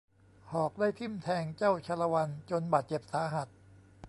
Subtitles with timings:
[0.51, 3.47] หอกได้ทิ่มแทงเจ้าชาละวันจนบาดเจ็บสาหัส